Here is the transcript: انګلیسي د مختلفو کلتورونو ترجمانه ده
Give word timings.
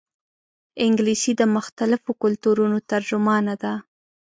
انګلیسي 0.85 1.31
د 1.37 1.41
مختلفو 1.55 2.11
کلتورونو 2.21 2.77
ترجمانه 2.91 3.53
ده 3.63 3.73